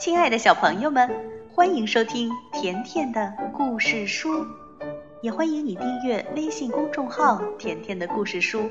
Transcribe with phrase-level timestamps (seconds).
[0.00, 1.10] 亲爱的小朋友们，
[1.52, 4.46] 欢迎收听甜甜的故事书，
[5.20, 8.70] 也欢迎你订阅微信公众号“甜甜的故事书”。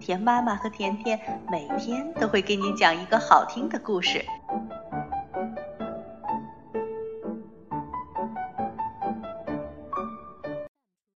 [0.00, 1.20] 甜妈妈和甜甜
[1.52, 4.24] 每天都会给你讲一个好听的故事。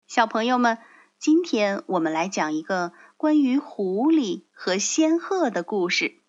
[0.07, 0.77] 小朋友们，
[1.19, 6.21] 今天我们来讲一个关于狐狸和仙鹤的故事。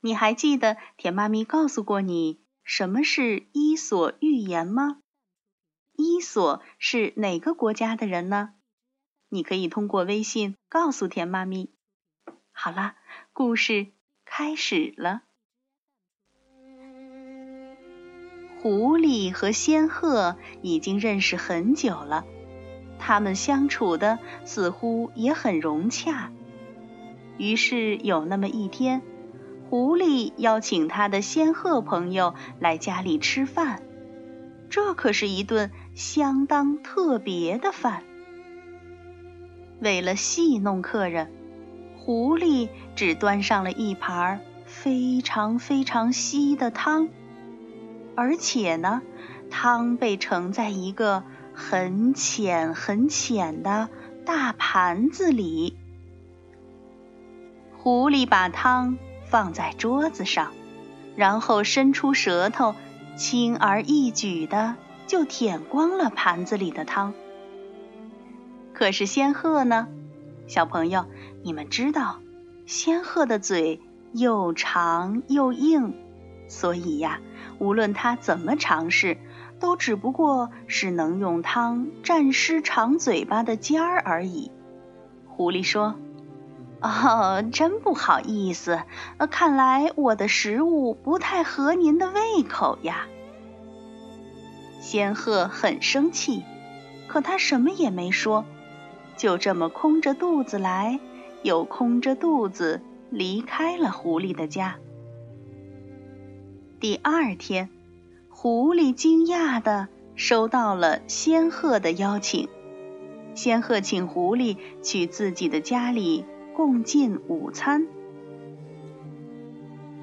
[0.00, 2.43] 你还记得甜妈咪告诉过你？
[2.64, 4.98] 什么是伊索寓言吗？
[5.96, 8.54] 伊索是哪个国家的人呢？
[9.28, 11.70] 你可以通过微信告诉田妈咪。
[12.52, 12.96] 好了，
[13.34, 13.88] 故事
[14.24, 15.22] 开始了。
[18.62, 22.24] 狐狸和仙鹤已经认识很久了，
[22.98, 26.32] 他们相处的似乎也很融洽。
[27.36, 29.02] 于是有那么一天。
[29.70, 33.82] 狐狸邀请他的仙鹤朋友来家里吃饭，
[34.70, 38.02] 这可是一顿相当特别的饭。
[39.80, 41.30] 为了戏弄客人，
[41.96, 47.08] 狐狸只端上了一盘非常非常稀的汤，
[48.14, 49.02] 而且呢，
[49.50, 53.88] 汤被盛在一个很浅很浅的
[54.24, 55.76] 大盘子里。
[57.76, 58.96] 狐狸把汤。
[59.34, 60.52] 放在桌子上，
[61.16, 62.76] 然后伸出舌头，
[63.16, 64.76] 轻而易举的
[65.08, 67.14] 就舔光了盘子里的汤。
[68.72, 69.88] 可是仙鹤呢？
[70.46, 71.06] 小朋友，
[71.42, 72.20] 你们知道，
[72.66, 73.80] 仙鹤的嘴
[74.12, 75.96] 又长又硬，
[76.46, 77.18] 所以呀，
[77.58, 79.18] 无论它怎么尝试，
[79.58, 84.52] 都只不过是能用汤蘸湿长嘴巴的尖儿而已。
[85.26, 85.96] 狐狸说。
[86.84, 88.82] 哦，真不好意思，
[89.30, 93.06] 看来我的食物不太合您的胃口呀。
[94.82, 96.44] 仙鹤很生气，
[97.08, 98.44] 可他什么也没说，
[99.16, 101.00] 就这么空着肚子来，
[101.42, 104.76] 又空着肚子离开了狐狸的家。
[106.80, 107.70] 第二天，
[108.28, 112.46] 狐狸惊讶的收到了仙鹤的邀请，
[113.34, 116.26] 仙鹤请狐狸去自己的家里。
[116.54, 117.86] 共进午餐。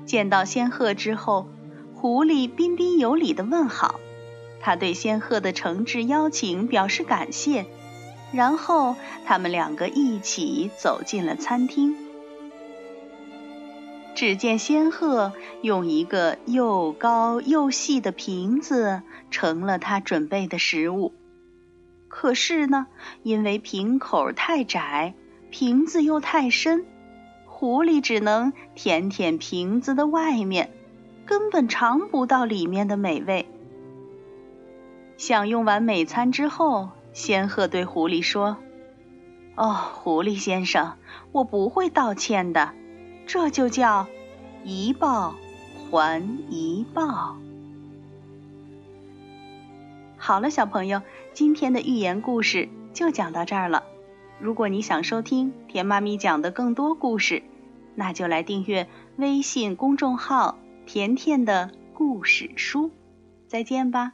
[0.05, 1.47] 见到仙鹤之后，
[1.93, 3.99] 狐狸彬彬有礼的问好，
[4.59, 7.65] 他对仙鹤的诚挚邀请表示感谢，
[8.33, 8.95] 然后
[9.25, 11.95] 他们两个一起走进了餐厅。
[14.13, 21.13] 只见仙鹤用一个又高又细的瓶子盛了他准备的食物，
[22.09, 22.87] 可是呢，
[23.23, 25.15] 因为瓶口太窄。
[25.51, 26.85] 瓶子又太深，
[27.45, 30.71] 狐狸只能舔舔瓶子的外面，
[31.25, 33.45] 根本尝不到里面的美味。
[35.17, 38.57] 享用完美餐之后，仙鹤对狐狸说
[39.55, 40.93] ：“哦，狐狸先生，
[41.33, 42.71] 我不会道歉的，
[43.27, 44.07] 这就叫
[44.63, 45.35] 一报
[45.91, 47.35] 还一报。”
[50.17, 51.01] 好了，小朋友，
[51.33, 53.83] 今天的寓言故事就讲到这儿了。
[54.41, 57.43] 如果你想收听甜妈咪讲的更多故事，
[57.93, 58.87] 那就来订阅
[59.17, 60.57] 微信公众号
[60.87, 62.89] “甜甜的故事书”。
[63.47, 64.13] 再见吧。